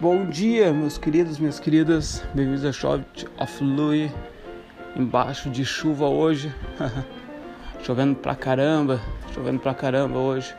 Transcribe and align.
Bom 0.00 0.24
dia, 0.24 0.72
meus 0.72 0.96
queridos, 0.96 1.38
minhas 1.38 1.60
queridas. 1.60 2.24
Bem-vindos 2.32 2.64
a 2.64 2.72
Shot 2.72 3.28
of 3.38 3.62
Louis. 3.62 4.10
Embaixo 4.96 5.50
de 5.50 5.62
chuva 5.62 6.08
hoje. 6.08 6.50
chovendo 7.84 8.16
pra 8.16 8.34
caramba. 8.34 8.98
Chovendo 9.34 9.60
pra 9.60 9.74
caramba 9.74 10.18
hoje. 10.18 10.56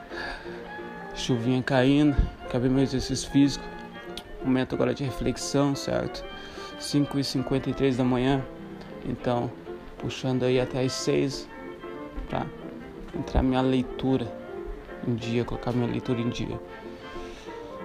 Chuvinha 1.15 1.63
caindo. 1.63 2.15
Acabei 2.45 2.69
meu 2.69 2.83
exercício 2.83 3.31
físico. 3.31 3.65
Momento 4.45 4.75
agora 4.75 4.93
de 4.93 5.03
reflexão, 5.05 5.75
certo? 5.75 6.23
5h53 6.79 7.95
da 7.95 8.03
manhã. 8.03 8.45
Então, 9.03 9.51
puxando 9.97 10.43
aí 10.43 10.59
até 10.59 10.83
as 10.83 10.93
6 10.93 11.49
pra 12.29 12.45
entrar 13.17 13.41
minha 13.41 13.61
leitura 13.61 14.31
em 15.07 15.15
dia, 15.15 15.43
colocar 15.43 15.71
minha 15.71 15.89
leitura 15.89 16.21
em 16.21 16.29
dia. 16.29 16.59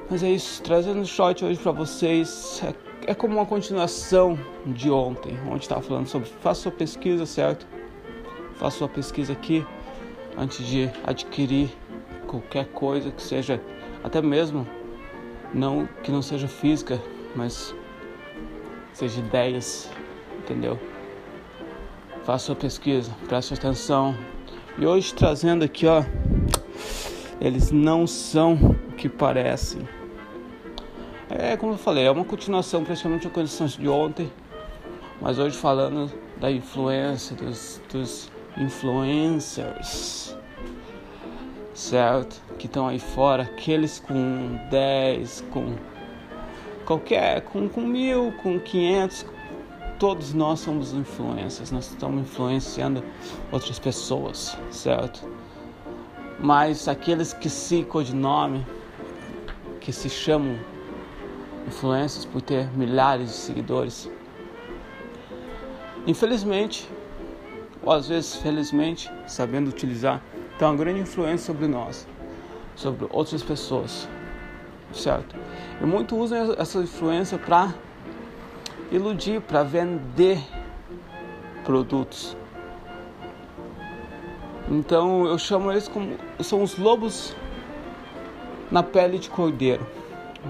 Mas 0.09 0.23
é 0.23 0.31
isso, 0.31 0.63
trazendo 0.63 1.01
o 1.01 1.07
shot 1.07 1.45
hoje 1.45 1.59
para 1.59 1.73
vocês. 1.73 2.63
É, 2.63 3.11
é, 3.11 3.15
como 3.15 3.35
uma 3.35 3.47
continuação 3.47 4.39
de 4.65 4.89
ontem, 4.91 5.37
onde 5.51 5.65
estava 5.65 5.83
falando 5.83 6.07
sobre 6.07 6.29
faça 6.29 6.63
sua 6.63 6.73
pesquisa, 6.73 7.27
certo? 7.27 7.67
Faça 8.55 8.79
sua 8.79 8.89
pesquisa 8.89 9.33
aqui 9.33 9.67
antes 10.37 10.65
de 10.65 10.89
adquirir 11.05 11.71
qualquer 12.27 12.67
coisa 12.67 13.11
que 13.11 13.23
seja, 13.23 13.61
até 14.05 14.23
mesmo 14.23 14.67
não 15.53 15.89
que 16.03 16.13
não 16.13 16.23
seja 16.23 16.47
física, 16.47 17.03
mas 17.35 17.75
seja 18.93 19.19
ideias, 19.19 19.91
entendeu? 20.39 20.79
Faça 22.23 22.47
sua 22.47 22.57
pesquisa, 22.57 23.11
preste 23.27 23.55
atenção. 23.55 24.17
E 24.79 24.87
hoje 24.87 25.15
trazendo 25.15 25.65
aqui, 25.65 25.87
ó, 25.87 26.05
eles 27.41 27.71
não 27.71 28.07
são 28.07 28.55
o 28.55 28.93
que 28.93 29.09
parecem. 29.09 29.87
É 31.29 31.57
como 31.57 31.73
eu 31.73 31.77
falei, 31.77 32.07
é 32.07 32.11
uma 32.11 32.25
continuação 32.25 32.85
praticamente 32.85 33.27
da 33.27 33.35
condição 33.35 33.67
de 33.67 33.89
ontem, 33.89 34.31
mas 35.21 35.41
hoje 35.41 35.57
falando 35.57 36.09
da 36.37 36.53
influência 36.53 37.35
dos, 37.35 37.81
dos 37.93 38.31
influencers, 38.57 40.37
certo? 41.75 42.41
Que 42.57 42.67
estão 42.67 42.87
aí 42.87 43.01
fora, 43.01 43.43
aqueles 43.43 43.99
com 43.99 44.57
10, 44.71 45.45
com 45.51 45.75
qualquer, 46.85 47.41
com, 47.41 47.69
com 47.69 47.81
mil, 47.81 48.33
com 48.41 48.61
500, 48.61 49.27
todos 49.99 50.33
nós 50.33 50.61
somos 50.61 50.93
influências, 50.93 51.73
nós 51.73 51.91
estamos 51.91 52.21
influenciando 52.21 53.03
outras 53.51 53.81
pessoas, 53.81 54.57
certo? 54.71 55.29
Mas 56.39 56.87
aqueles 56.87 57.33
que 57.33 57.51
se 57.51 57.83
codinome, 57.83 58.65
que 59.81 59.93
se 59.93 60.09
chamam 60.09 60.57
influências 61.67 62.25
por 62.25 62.41
ter 62.41 62.69
milhares 62.77 63.29
de 63.29 63.35
seguidores. 63.35 64.11
Infelizmente, 66.07 66.89
ou 67.83 67.93
às 67.93 68.09
vezes 68.09 68.37
felizmente, 68.37 69.11
sabendo 69.27 69.69
utilizar, 69.69 70.23
tem 70.59 70.67
uma 70.67 70.77
grande 70.77 71.01
influência 71.01 71.47
sobre 71.53 71.67
nós, 71.67 72.07
sobre 72.75 73.07
outras 73.11 73.43
pessoas, 73.43 74.09
certo? 74.93 75.37
E 75.81 75.85
muitos 75.85 76.17
usam 76.17 76.55
essa 76.59 76.79
influência 76.79 77.39
para 77.39 77.75
iludir, 78.91 79.41
para 79.41 79.63
vender 79.63 80.39
produtos. 81.65 82.37
Então 84.69 85.27
eu 85.27 85.39
chamo 85.39 85.71
eles 85.71 85.87
como 85.87 86.17
são 86.41 86.63
os 86.63 86.79
lobos 86.79 87.35
na 88.71 88.83
pele 88.83 89.19
de 89.19 89.31
cordeiro. 89.31 89.87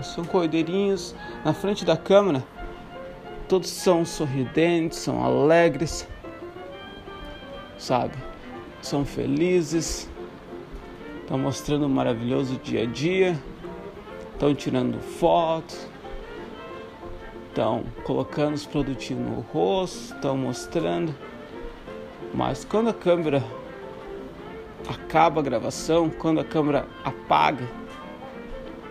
São 0.02 0.25
cordeirinhos 0.25 1.14
na 1.44 1.52
frente 1.52 1.84
da 1.84 1.96
câmera. 1.96 2.45
Todos 3.48 3.70
são 3.70 4.05
sorridentes, 4.05 4.98
são 4.98 5.24
alegres, 5.24 6.07
sabe? 7.79 8.14
São 8.83 9.05
felizes, 9.05 10.11
estão 11.20 11.39
mostrando 11.39 11.86
um 11.86 11.89
maravilhoso 11.89 12.57
dia 12.62 12.83
a 12.83 12.86
dia, 12.86 13.39
estão 14.33 14.55
tirando 14.55 15.01
fotos, 15.01 15.86
estão 17.48 17.84
colocando 18.05 18.55
os 18.55 18.67
produtinhos 18.67 19.28
no 19.28 19.40
rosto, 19.40 20.14
estão 20.14 20.36
mostrando. 20.36 21.14
Mas 22.34 22.64
quando 22.64 22.90
a 22.90 22.95
câmera 22.95 23.42
acaba 24.89 25.40
a 25.40 25.42
gravação, 25.42 26.11
quando 26.11 26.40
a 26.40 26.45
câmera 26.45 26.86
apaga, 27.02 27.67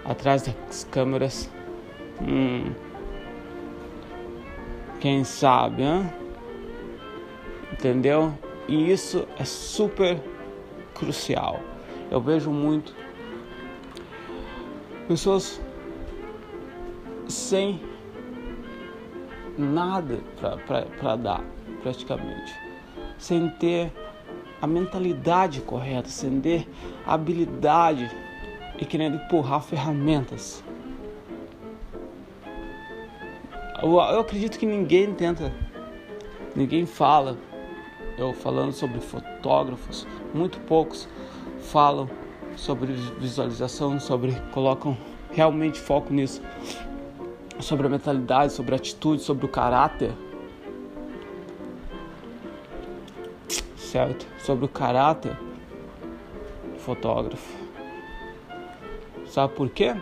atrás 0.06 0.44
das 0.44 0.84
câmeras. 0.86 1.50
Hum, 2.22 2.72
quem 5.00 5.24
sabe, 5.24 5.84
hein? 5.84 6.10
entendeu? 7.74 8.34
E 8.68 8.92
isso 8.92 9.28
é 9.38 9.46
super 9.46 10.20
crucial. 10.94 11.60
Eu 12.10 12.22
vejo 12.22 12.50
muito 12.50 12.96
pessoas 15.08 15.62
sem 17.28 17.82
nada 19.58 20.20
para 20.66 21.16
dar, 21.16 21.44
praticamente, 21.82 22.54
sem 23.18 23.50
ter 23.50 23.92
a 24.62 24.68
mentalidade 24.68 25.62
correta, 25.62 26.10
sem 26.10 26.40
ter 26.42 26.68
a 27.06 27.14
habilidade 27.14 28.10
e 28.78 28.86
querendo 28.86 29.16
empurrar 29.16 29.62
ferramentas. 29.62 30.64
Eu, 33.82 33.92
eu 33.92 34.20
acredito 34.20 34.58
que 34.58 34.66
ninguém 34.66 35.14
tenta, 35.14 35.54
ninguém 36.56 36.86
fala. 36.86 37.38
Eu 38.18 38.34
falando 38.34 38.72
sobre 38.72 39.02
fotógrafos, 39.02 40.08
muito 40.34 40.58
poucos 40.62 41.08
falam 41.60 42.10
sobre 42.56 42.94
visualização, 42.94 44.00
sobre 44.00 44.32
colocam 44.54 44.98
realmente 45.32 45.80
foco 45.80 46.14
nisso, 46.14 46.42
sobre 47.60 47.88
a 47.88 47.90
mentalidade, 47.90 48.54
sobre 48.54 48.74
a 48.74 48.78
atitude, 48.78 49.22
sobre 49.22 49.46
o 49.46 49.50
caráter. 49.50 50.14
Certo? 53.76 54.26
Sobre 54.40 54.66
o 54.66 54.70
caráter 54.70 55.38
fotógrafo. 56.78 57.65
Sabe 59.36 59.54
por 59.54 59.70
quê? 59.70 59.94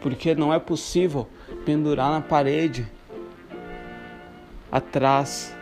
Porque 0.00 0.34
não 0.34 0.50
é 0.50 0.58
possível 0.58 1.28
pendurar 1.66 2.10
na 2.10 2.22
parede 2.22 2.90
atrás 4.72 5.54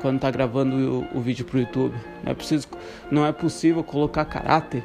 quando 0.00 0.16
está 0.16 0.30
gravando 0.30 1.04
o, 1.12 1.18
o 1.18 1.20
vídeo 1.20 1.44
para 1.44 1.58
o 1.58 1.60
YouTube. 1.60 1.94
Não 2.24 2.32
é, 2.32 2.34
preciso, 2.34 2.68
não 3.10 3.26
é 3.26 3.32
possível 3.32 3.84
colocar 3.84 4.24
caráter 4.24 4.82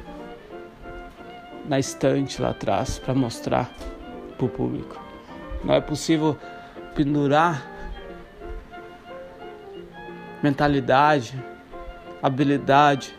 na 1.66 1.78
estante 1.78 2.42
lá 2.42 2.50
atrás 2.50 2.98
para 2.98 3.14
mostrar 3.14 3.70
para 4.36 4.44
o 4.44 4.50
público. 4.50 5.02
Não 5.64 5.72
é 5.72 5.80
possível 5.80 6.36
pendurar 6.94 7.66
mentalidade, 10.42 11.42
habilidade 12.22 13.15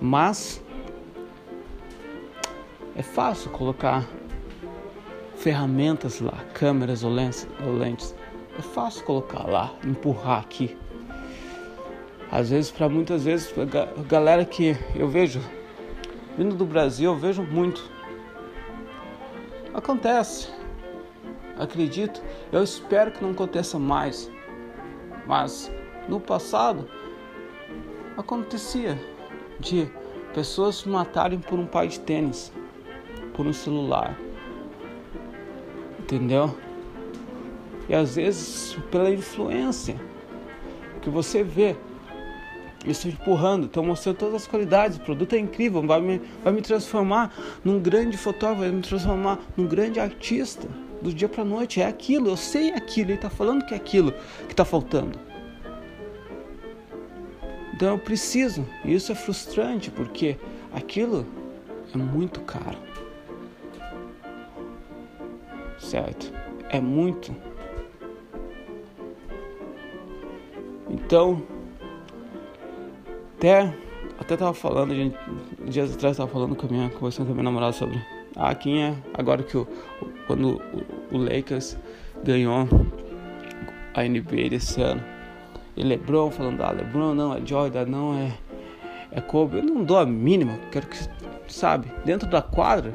mas 0.00 0.62
é 2.96 3.02
fácil 3.02 3.50
colocar 3.50 4.06
ferramentas 5.36 6.20
lá, 6.20 6.44
câmeras 6.54 7.02
ou 7.02 7.10
lentes. 7.10 8.14
É 8.58 8.62
fácil 8.62 9.04
colocar 9.04 9.46
lá, 9.48 9.72
empurrar 9.86 10.40
aqui. 10.40 10.76
Às 12.30 12.50
vezes, 12.50 12.70
para 12.70 12.88
muitas 12.88 13.24
vezes, 13.24 13.52
a 13.58 14.02
galera 14.02 14.44
que 14.44 14.76
eu 14.94 15.08
vejo 15.08 15.40
vindo 16.36 16.54
do 16.54 16.64
Brasil, 16.64 17.10
eu 17.12 17.18
vejo 17.18 17.42
muito. 17.42 17.90
Acontece. 19.72 20.48
Acredito. 21.58 22.22
Eu 22.52 22.62
espero 22.62 23.10
que 23.10 23.22
não 23.22 23.30
aconteça 23.30 23.78
mais. 23.78 24.30
Mas 25.26 25.70
no 26.08 26.20
passado 26.20 26.88
acontecia 28.16 28.98
de 29.58 29.90
pessoas 30.34 30.76
se 30.76 30.88
matarem 30.88 31.38
por 31.38 31.58
um 31.58 31.66
par 31.66 31.86
de 31.86 31.98
tênis, 32.00 32.52
por 33.34 33.46
um 33.46 33.52
celular. 33.52 34.18
Entendeu? 35.98 36.54
E 37.88 37.94
às 37.94 38.16
vezes 38.16 38.76
pela 38.90 39.10
influência 39.10 39.96
que 41.00 41.10
você 41.10 41.42
vê. 41.42 41.76
Estou 42.86 43.10
empurrando, 43.10 43.66
estou 43.66 43.84
mostrando 43.84 44.16
todas 44.16 44.36
as 44.36 44.46
qualidades. 44.46 44.96
O 44.96 45.00
produto 45.00 45.34
é 45.34 45.38
incrível, 45.38 45.82
vai 45.86 46.00
me, 46.00 46.20
vai 46.42 46.52
me 46.52 46.62
transformar 46.62 47.34
num 47.62 47.78
grande 47.78 48.16
fotógrafo, 48.16 48.62
vai 48.62 48.70
me 48.70 48.80
transformar 48.80 49.38
num 49.54 49.66
grande 49.66 50.00
artista 50.00 50.66
do 51.02 51.12
dia 51.12 51.28
para 51.28 51.44
noite. 51.44 51.82
É 51.82 51.86
aquilo, 51.86 52.28
eu 52.28 52.36
sei 52.38 52.72
aquilo, 52.72 53.10
ele 53.10 53.16
está 53.16 53.28
falando 53.28 53.66
que 53.66 53.74
é 53.74 53.76
aquilo 53.76 54.12
que 54.46 54.52
está 54.52 54.64
faltando. 54.64 55.29
Então 57.80 57.92
eu 57.94 57.98
preciso. 57.98 58.66
E 58.84 58.94
isso 58.94 59.10
é 59.10 59.14
frustrante 59.14 59.90
porque 59.90 60.36
aquilo 60.70 61.26
é 61.94 61.96
muito 61.96 62.40
caro. 62.40 62.76
certo? 65.78 66.30
É 66.68 66.78
muito. 66.78 67.34
Então, 70.90 71.42
até 73.38 73.74
até 74.18 74.36
tava 74.36 74.52
falando, 74.52 74.94
gente, 74.94 75.16
dias 75.66 75.94
atrás 75.94 76.18
tava 76.18 76.30
falando 76.30 76.54
com 76.54 76.66
a 76.66 76.70
minha, 76.70 76.90
conversando 76.90 77.28
com 77.28 77.32
a 77.32 77.34
minha 77.34 77.44
namorada 77.44 77.72
sobre 77.72 77.98
ah, 78.36 78.54
quem 78.54 78.84
é 78.84 78.94
agora 79.14 79.42
que 79.42 79.56
o, 79.56 79.66
quando 80.26 80.60
o, 81.10 81.16
o 81.16 81.18
Lakers 81.18 81.78
ganhou 82.22 82.68
a 83.94 84.02
NBA 84.02 84.50
desse 84.50 84.82
ano. 84.82 85.19
LeBron 85.82 86.30
falando, 86.30 86.62
ah, 86.62 86.70
LeBron 86.70 87.14
não, 87.14 87.34
é 87.34 87.40
Jordan, 87.44 87.86
não 87.86 88.14
é 88.14 88.32
é 89.12 89.20
Kobe. 89.20 89.58
Eu 89.58 89.64
não 89.64 89.82
dou 89.82 89.98
a 89.98 90.06
mínima, 90.06 90.58
quero 90.70 90.86
que 90.86 90.96
sabe, 91.48 91.90
dentro 92.04 92.28
da 92.28 92.40
quadra 92.40 92.94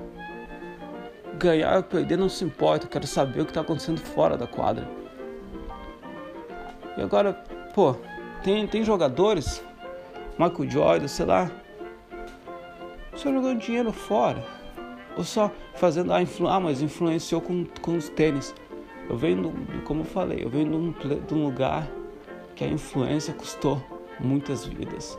ganhar 1.37 1.75
ou 1.77 1.83
perder 1.83 2.17
não 2.17 2.29
se 2.29 2.45
importa, 2.45 2.87
quero 2.87 3.05
saber 3.05 3.41
o 3.41 3.45
que 3.45 3.51
está 3.51 3.61
acontecendo 3.61 3.99
fora 3.99 4.37
da 4.37 4.47
quadra. 4.47 4.87
E 6.97 7.01
agora, 7.01 7.33
pô, 7.73 7.95
tem, 8.41 8.65
tem 8.67 8.83
jogadores, 8.83 9.61
Michael 10.39 10.69
Jordan, 10.69 11.07
sei 11.09 11.25
lá, 11.25 11.51
só 13.13 13.31
jogando 13.31 13.59
dinheiro 13.59 13.91
fora. 13.91 14.41
Ou 15.17 15.23
só 15.23 15.51
fazendo 15.75 16.13
a 16.13 16.21
influ... 16.21 16.47
Ah, 16.47 16.59
mas 16.59 16.81
influenciou 16.81 17.41
com, 17.41 17.65
com 17.81 17.95
os 17.95 18.09
tênis. 18.09 18.55
Eu 19.09 19.17
venho, 19.17 19.43
do, 19.43 19.81
como 19.83 20.01
eu 20.01 20.05
falei, 20.05 20.43
eu 20.43 20.49
venho 20.49 20.69
de 20.69 20.75
um, 20.75 21.19
de 21.19 21.33
um 21.33 21.43
lugar 21.43 21.88
que 22.55 22.63
a 22.63 22.67
influência 22.67 23.33
custou 23.33 23.83
muitas 24.19 24.65
vidas. 24.65 25.17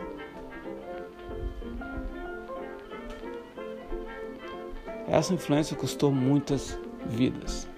Essa 5.06 5.34
influência 5.34 5.76
custou 5.76 6.10
muitas 6.10 6.78
vidas. 7.06 7.68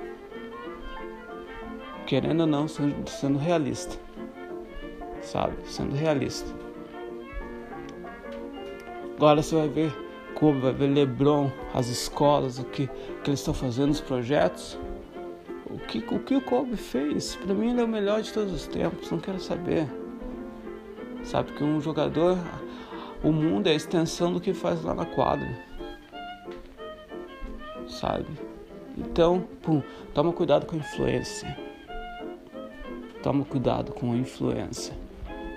Querendo 2.06 2.40
ou 2.40 2.46
não, 2.46 2.66
sendo, 2.66 3.38
realista. 3.38 3.96
Sabe? 5.20 5.56
Sendo 5.66 5.94
realista. 5.94 6.48
Agora 9.16 9.42
você 9.42 9.56
vai 9.56 9.68
ver 9.68 9.92
Kobe, 10.34 10.60
vai 10.60 10.72
ver 10.72 10.86
Lebron, 10.86 11.50
as 11.74 11.88
escolas, 11.88 12.58
o 12.58 12.64
que, 12.64 12.84
o 12.84 13.22
que 13.22 13.30
eles 13.30 13.40
estão 13.40 13.52
fazendo, 13.52 13.90
os 13.90 14.00
projetos. 14.00 14.78
O 15.78 15.86
que, 15.86 15.98
o 15.98 16.18
que 16.18 16.34
o 16.34 16.40
Kobe 16.40 16.76
fez, 16.76 17.36
para 17.36 17.54
mim 17.54 17.70
ele 17.70 17.80
é 17.80 17.84
o 17.84 17.88
melhor 17.88 18.20
de 18.20 18.32
todos 18.32 18.52
os 18.52 18.66
tempos, 18.66 19.10
não 19.10 19.18
quero 19.18 19.40
saber. 19.40 19.88
Sabe 21.24 21.52
que 21.52 21.64
um 21.64 21.80
jogador, 21.80 22.36
o 23.22 23.32
mundo 23.32 23.68
é 23.68 23.70
a 23.70 23.74
extensão 23.74 24.32
do 24.32 24.40
que 24.40 24.52
faz 24.52 24.82
lá 24.82 24.94
na 24.94 25.06
quadra 25.06 25.68
sabe? 27.88 28.28
Então, 28.96 29.46
pum, 29.62 29.82
toma 30.14 30.32
cuidado 30.32 30.66
com 30.66 30.76
a 30.76 30.78
influência. 30.78 31.56
Toma 33.22 33.44
cuidado 33.44 33.92
com 33.92 34.12
a 34.12 34.16
influência. 34.16 34.94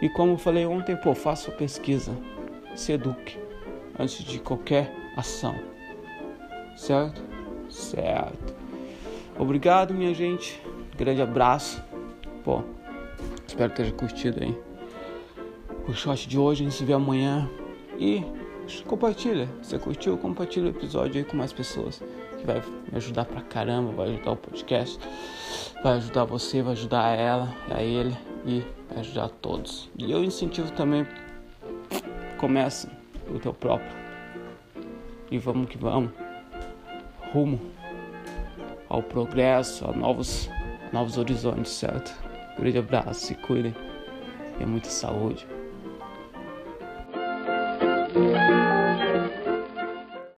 E 0.01 0.09
como 0.09 0.33
eu 0.33 0.37
falei 0.37 0.65
ontem, 0.65 0.95
pô, 0.95 1.13
faça 1.13 1.51
a 1.51 1.53
pesquisa. 1.53 2.15
Se 2.75 2.93
eduque 2.93 3.37
antes 3.99 4.23
de 4.23 4.39
qualquer 4.39 4.91
ação. 5.15 5.55
Certo? 6.75 7.21
Certo. 7.69 8.50
Obrigado, 9.41 9.91
minha 9.91 10.13
gente. 10.13 10.61
Grande 10.95 11.19
abraço. 11.19 11.83
Pô, 12.43 12.61
espero 13.47 13.71
que 13.71 13.77
tenha 13.77 13.91
curtido 13.91 14.39
aí 14.39 14.55
o 15.87 15.93
shot 15.93 16.29
de 16.29 16.37
hoje. 16.37 16.61
A 16.61 16.65
gente 16.65 16.77
se 16.77 16.85
vê 16.85 16.93
amanhã. 16.93 17.49
E 17.97 18.23
compartilha. 18.85 19.49
Se 19.63 19.71
você 19.71 19.79
curtiu, 19.79 20.15
compartilha 20.19 20.67
o 20.67 20.69
episódio 20.69 21.17
aí 21.17 21.23
com 21.23 21.35
mais 21.35 21.51
pessoas. 21.51 22.03
Que 22.37 22.45
vai 22.45 22.61
me 22.91 22.95
ajudar 22.97 23.25
pra 23.25 23.41
caramba, 23.41 23.91
vai 23.91 24.09
ajudar 24.09 24.31
o 24.31 24.37
podcast, 24.37 24.99
vai 25.83 25.93
ajudar 25.93 26.25
você, 26.25 26.61
vai 26.61 26.73
ajudar 26.73 27.17
ela, 27.17 27.51
a 27.71 27.81
ele 27.81 28.15
e 28.45 28.63
vai 28.89 28.99
ajudar 28.99 29.29
todos. 29.29 29.89
E 29.97 30.11
eu 30.11 30.23
incentivo 30.23 30.71
também, 30.73 31.07
comece 32.37 32.87
o 33.27 33.39
teu 33.39 33.55
próprio. 33.55 33.91
E 35.31 35.39
vamos 35.39 35.67
que 35.67 35.79
vamos. 35.79 36.11
Rumo 37.33 37.80
ao 38.91 39.01
progresso, 39.01 39.89
a 39.89 39.93
novos, 39.93 40.49
novos 40.91 41.17
horizontes, 41.17 41.71
certo? 41.71 42.13
grande 42.59 42.77
abraço, 42.77 43.27
se 43.27 43.35
cuidem 43.35 43.73
e 44.59 44.65
muita 44.65 44.89
saúde. 44.89 45.47